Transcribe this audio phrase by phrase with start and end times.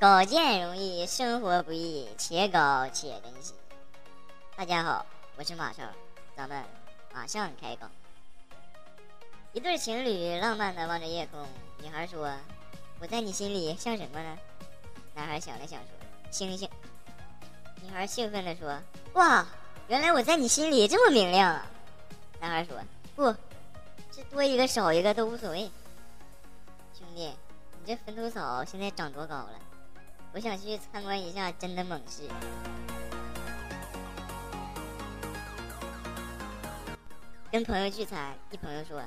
[0.00, 3.52] 搞建容易，生活不易，且搞且珍惜。
[4.56, 5.04] 大家好，
[5.36, 5.82] 我是马少，
[6.34, 6.64] 咱们
[7.12, 7.86] 马上开搞。
[9.52, 11.46] 一对情侣浪漫的望着夜空，
[11.82, 12.34] 女孩说
[12.98, 14.38] ：“我在你心里像什么呢？”
[15.14, 15.88] 男孩想了想说
[16.32, 16.66] ：“星星。”
[17.84, 18.80] 女孩兴奋地说
[19.12, 19.46] ：“哇，
[19.88, 21.66] 原来我在你心里这么明亮啊！”
[22.40, 22.74] 男孩说
[23.14, 23.36] ：“不，
[24.10, 25.70] 这多一个少一个都无所谓。”
[26.98, 29.60] 兄弟，你这坟头草现在长多高了？
[30.32, 32.22] 我想去参观一下真的猛士。
[37.50, 39.02] 跟朋友聚餐，一朋友说：“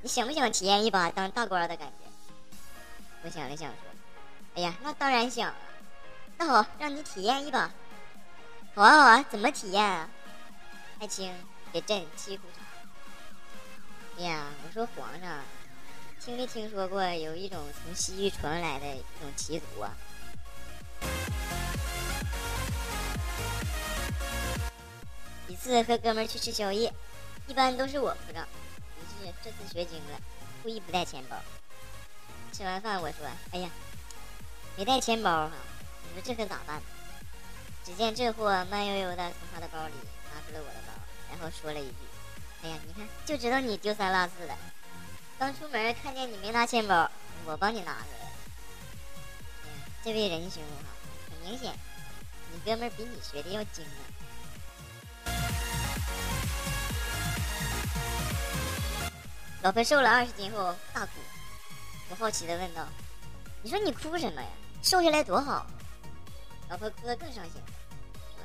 [0.00, 2.56] 你想不想体验一把当大官的感觉？”
[3.22, 3.78] 我想了想说
[4.56, 5.56] ：“哎呀，那当然想啊！
[6.38, 7.70] 那好，让你体验一把。
[8.74, 10.08] 好啊好啊，怎么体验啊？
[11.00, 11.34] 爱卿，
[11.70, 12.62] 给朕沏壶茶。
[14.18, 15.40] 哎呀，我说皇上，
[16.18, 19.92] 听没听说过有一种从西域传来的一种奇毒啊？”
[25.48, 26.92] 一次和哥们儿去吃宵夜，
[27.46, 28.46] 一般都是我付账，
[29.00, 30.20] 于是这次学精了，
[30.62, 31.36] 故意不带钱包。
[32.52, 33.70] 吃完饭我说：“哎呀，
[34.76, 35.52] 没带钱包哈，
[36.02, 36.82] 你说这可咋办？”
[37.84, 39.94] 只见这货慢悠悠的从他的包里
[40.34, 40.92] 拿出了我的包，
[41.30, 41.94] 然后说了一句
[42.64, 44.56] ：“哎呀，你看，就知道你丢三落四的，
[45.38, 47.08] 刚出门看见你没拿钱包，
[47.44, 48.36] 我帮你拿出来了。”，
[50.02, 50.90] 这位仁兄哈，
[51.30, 51.72] 很明显，
[52.52, 54.02] 你哥们儿比你学的要精啊。
[59.66, 61.10] 老婆瘦了二十斤后大哭，
[62.08, 62.86] 我好奇的问道
[63.64, 64.48] ：“你说你哭什么呀？
[64.80, 65.66] 瘦下来多好。”
[66.70, 67.54] 老婆哭得更伤心，
[68.14, 68.44] 说：“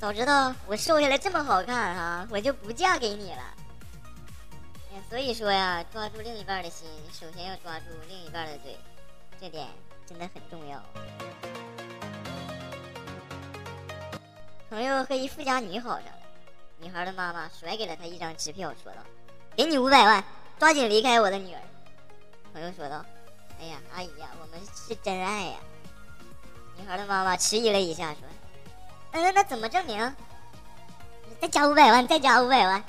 [0.00, 3.54] 早知道我瘦下来这么好看哈，我就不嫁给你了。”，
[5.10, 8.78] 所以说呀，抓住另一半的心，首先要抓住另一半的嘴，
[9.38, 9.68] 这点
[10.06, 10.82] 真的很重要。
[14.70, 16.18] 朋友和一富家女好上了，
[16.80, 19.00] 女孩的妈妈甩给了他一张支票，说道
[19.54, 20.24] ：“给你五百万。”
[20.64, 21.60] 抓紧离开我的女儿，
[22.54, 23.04] 朋友说道
[23.60, 25.56] ：“哎呀，阿姨呀，我们是真爱呀。”
[26.80, 28.20] 女孩的妈妈迟疑了一下，说
[29.12, 30.16] ：“嗯，那怎么证明？
[31.38, 32.82] 再加五百万，再加五百万。”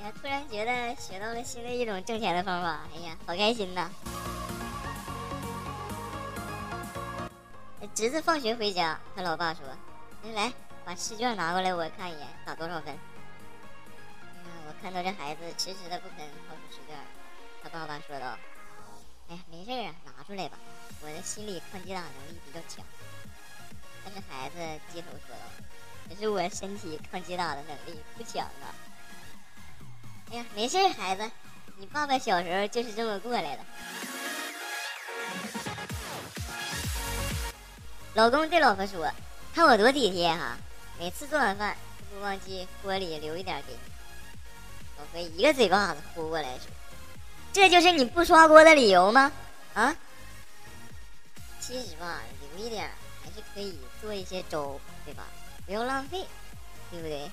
[0.00, 3.90] 哎呀，突然觉得学到了新的一种挣钱的方法，哎呀，好开心呐！
[7.94, 9.62] 侄子放学回家，他老爸说
[10.32, 10.50] ：“来，
[10.82, 12.98] 把试卷拿过来，我看一眼，打多少分。”
[14.86, 16.96] 看到这孩子迟迟的不肯掏出试卷，
[17.60, 18.38] 他爸爸说道
[19.28, 20.56] ：“哎呀，没事啊，拿出来吧，
[21.02, 22.86] 我的心理抗击打能力比较强。”
[24.04, 24.56] 但是孩子
[24.92, 25.42] 低头说道
[26.08, 28.70] ：“可是我身体抗击打的能力不强啊。”
[30.30, 31.28] 哎呀，没事，孩子，
[31.78, 33.64] 你爸爸小时候就是这么过来的。
[38.14, 39.10] 老公对老婆说
[39.52, 40.56] ：“看我多体贴哈，
[40.96, 43.78] 每次做完饭都不忘记锅里留一点给你。”
[44.98, 46.66] 老婆一个嘴巴子呼过来，说
[47.52, 49.30] ：“这就是你不刷锅的理由吗？
[49.74, 49.94] 啊？
[51.60, 52.20] 其实吧，
[52.56, 52.90] 留一点
[53.22, 55.24] 还是可以做一些粥，对吧？
[55.66, 56.24] 不要浪费，
[56.90, 57.30] 对不对？”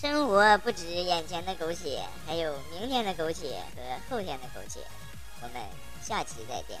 [0.00, 4.80] 生活不止眼前的苟且，还有明天的苟且和后天的苟且。
[5.42, 5.62] 我们
[6.02, 6.80] 下期再见。